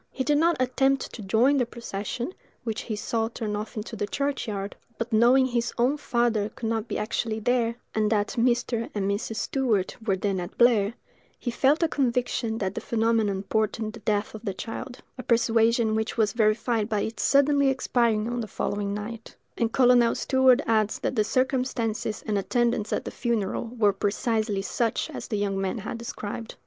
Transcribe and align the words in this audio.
He 0.09 0.23
did 0.23 0.39
not 0.39 0.57
attempt 0.59 1.13
to 1.13 1.21
join 1.21 1.57
the 1.57 1.65
procession, 1.67 2.33
which 2.63 2.81
he 2.81 2.95
saw 2.95 3.27
turn 3.27 3.55
off 3.55 3.77
into 3.77 3.95
the 3.95 4.07
churchyard: 4.07 4.75
but 4.97 5.13
knowing 5.13 5.45
his 5.45 5.71
own 5.77 5.95
father 5.97 6.49
could 6.49 6.67
not 6.69 6.87
be 6.87 6.97
actually 6.97 7.37
there, 7.39 7.75
and 7.93 8.11
that 8.11 8.29
Mr. 8.29 8.89
and 8.95 9.07
Mrs. 9.07 9.35
Stewart 9.35 9.95
were 10.03 10.15
then 10.15 10.39
at 10.39 10.57
Blair, 10.57 10.95
he 11.37 11.51
felt 11.51 11.83
a 11.83 11.87
conviction 11.87 12.57
that 12.57 12.73
the 12.73 12.81
phenomenon 12.81 13.43
portended 13.43 13.93
the 13.93 13.99
death 13.99 14.33
of 14.33 14.43
the 14.43 14.55
child: 14.55 15.01
a 15.19 15.21
persuasion 15.21 15.93
which 15.93 16.17
was 16.17 16.33
verified 16.33 16.89
by 16.89 17.01
its 17.01 17.21
suddenly 17.21 17.67
expiring 17.69 18.27
on 18.27 18.41
the 18.41 18.47
following 18.47 18.95
night;—and 18.95 19.71
Colonel 19.71 20.15
Stewart 20.15 20.61
adds 20.65 20.97
that 20.97 21.15
the 21.15 21.23
circumstances 21.23 22.23
and 22.25 22.39
attendants 22.39 22.91
at 22.91 23.05
the 23.05 23.11
funeral 23.11 23.65
were 23.77 23.93
precisely 23.93 24.63
such 24.63 25.11
as 25.11 25.27
the 25.27 25.37
young 25.37 25.61
man 25.61 25.77
had 25.77 25.99
described. 25.99 26.55